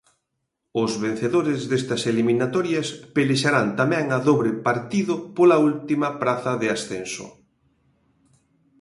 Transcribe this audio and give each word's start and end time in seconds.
Os 0.81 0.91
vencedores 1.05 1.59
destas 1.71 2.01
eliminatorias 2.11 2.87
pelexarán 3.15 3.67
tamén 3.79 4.05
a 4.17 4.19
dobre 4.29 4.51
partido 4.67 5.13
pola 5.37 5.57
última 5.71 6.07
praza 6.21 6.51
de 6.61 6.67
ascenso. 6.75 7.25